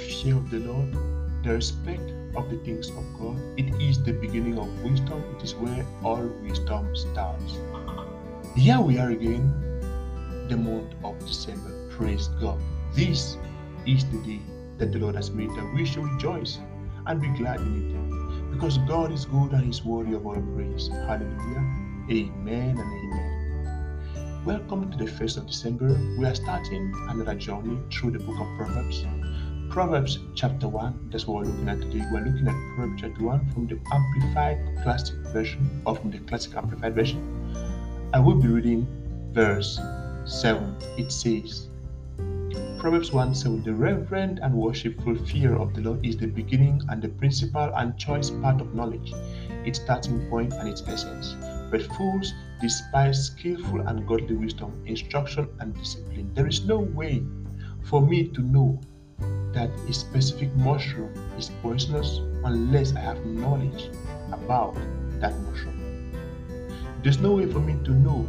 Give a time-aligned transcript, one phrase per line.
[0.00, 0.92] fear of the Lord,
[1.44, 3.38] the respect of the things of God.
[3.58, 5.22] It is the beginning of wisdom.
[5.36, 7.58] It is where all wisdom starts.
[8.56, 9.52] Here we are again,
[10.48, 11.88] the month of December.
[11.90, 12.60] Praise God.
[12.94, 13.36] This
[13.86, 14.40] is the day
[14.78, 16.58] that the Lord has made that we should rejoice
[17.06, 18.52] and be glad in it.
[18.52, 20.88] Because God is good and He's worthy of all praise.
[20.88, 21.64] Hallelujah.
[22.10, 24.42] Amen and amen.
[24.44, 25.92] Welcome to the 1st of December.
[26.18, 29.04] We are starting another journey through the book of Proverbs.
[29.70, 32.04] Proverbs chapter 1, that's what we're looking at today.
[32.10, 36.56] We're looking at Proverbs chapter 1 from the Amplified Classic Version or from the Classic
[36.56, 37.54] Amplified Version.
[38.12, 38.84] I will be reading
[39.32, 39.78] verse
[40.24, 40.74] 7.
[40.98, 41.68] It says,
[42.80, 47.00] Proverbs 1 7 The reverent and worshipful fear of the Lord is the beginning and
[47.00, 49.12] the principal and choice part of knowledge,
[49.64, 51.36] its starting point and its essence.
[51.70, 56.34] But fools despise skillful and godly wisdom, instruction, and discipline.
[56.34, 57.22] There is no way
[57.84, 58.80] for me to know
[59.52, 63.90] that a specific mushroom is poisonous unless I have knowledge
[64.32, 64.76] about
[65.20, 66.12] that mushroom.
[67.02, 68.28] There's no way for me to know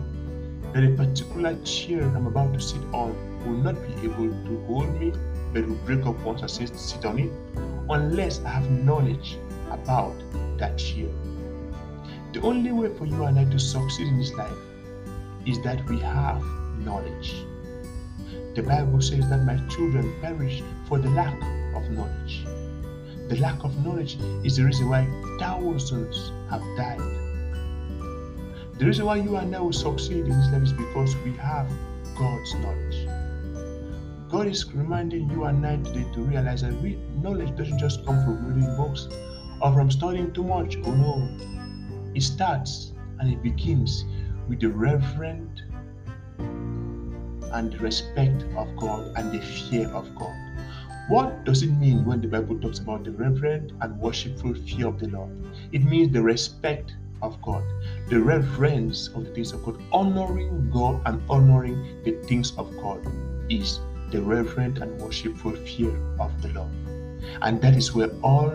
[0.73, 4.99] that a particular chair I'm about to sit on will not be able to hold
[4.99, 5.11] me,
[5.53, 7.31] but will break up once I sit, sit on it,
[7.89, 9.37] unless I have knowledge
[9.69, 10.15] about
[10.57, 11.09] that chair.
[12.33, 14.57] The only way for you and I to succeed in this life
[15.45, 16.41] is that we have
[16.79, 17.45] knowledge.
[18.55, 21.35] The Bible says that my children perish for the lack
[21.75, 22.45] of knowledge.
[23.29, 25.07] The lack of knowledge is the reason why
[25.39, 26.99] thousands have died.
[28.77, 31.71] The reason why you and I will succeed in this life is because we have
[32.17, 33.07] God's knowledge.
[34.29, 38.23] God is reminding you and I today to realize that we, knowledge doesn't just come
[38.23, 39.07] from reading books
[39.61, 40.77] or from studying too much.
[40.83, 41.29] Oh no.
[42.15, 44.05] It starts and it begins
[44.47, 45.61] with the reverent
[47.53, 50.35] and the respect of God and the fear of God.
[51.07, 54.99] What does it mean when the Bible talks about the reverent and worshipful fear of
[54.99, 55.29] the Lord?
[55.71, 57.63] It means the respect of God,
[58.07, 63.05] the reverence of the things of God, honoring God and honoring the things of God
[63.49, 63.79] is
[64.11, 66.71] the reverent and worshipful fear of the Lord.
[67.41, 68.51] And that is where all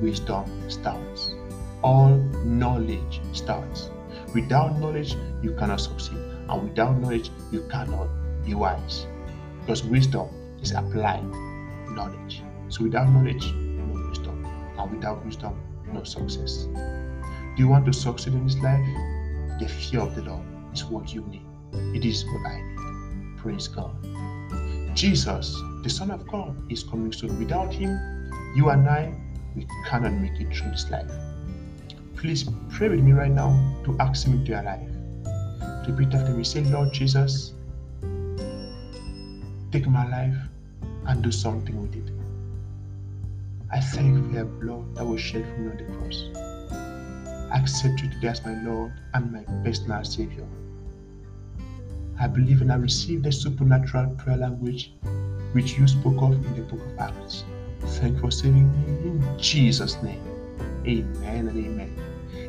[0.00, 1.34] wisdom starts,
[1.82, 3.90] all knowledge starts.
[4.34, 6.18] Without knowledge, you cannot succeed,
[6.48, 8.08] and without knowledge, you cannot
[8.46, 9.06] be wise.
[9.60, 10.28] Because wisdom
[10.62, 11.24] is applied
[11.90, 12.42] knowledge.
[12.68, 14.46] So without knowledge, no wisdom.
[14.78, 15.60] And without wisdom,
[15.92, 16.68] no success.
[17.56, 18.86] Do you want to succeed in this life?
[19.60, 21.42] The fear of the Lord is what you need.
[21.94, 23.38] It is what I need.
[23.38, 23.94] Praise God.
[24.94, 27.38] Jesus, the Son of God, is coming soon.
[27.38, 27.90] Without Him,
[28.54, 29.14] you and I,
[29.54, 31.10] we cannot make it through this life.
[32.16, 33.50] Please pray with me right now
[33.84, 34.88] to ask Him into your life.
[35.88, 36.44] Repeat after me.
[36.44, 37.52] Say, Lord Jesus,
[39.72, 40.36] take my life
[41.06, 42.12] and do something with it.
[43.72, 46.24] I thank you for your blood that was shed for me on the cross.
[47.52, 50.46] I accept you today as my Lord and my personal Savior.
[52.18, 54.92] I believe and I receive the supernatural prayer language
[55.52, 57.44] which you spoke of in the book of Acts.
[57.80, 60.22] Thank you for saving me in Jesus' name.
[60.86, 61.94] Amen and amen.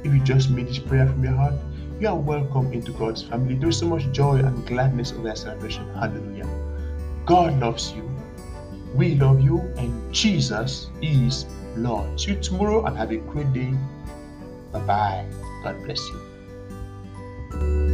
[0.03, 1.55] If you just made this prayer from your heart,
[1.99, 3.55] you are welcome into God's family.
[3.55, 5.91] There is so much joy and gladness over that celebration.
[5.95, 6.47] Hallelujah.
[7.27, 8.09] God loves you.
[8.95, 11.45] We love you, and Jesus is
[11.75, 12.17] Lord.
[12.17, 13.73] See you tomorrow and have a great day.
[14.71, 15.25] Bye bye.
[15.61, 17.86] God bless you.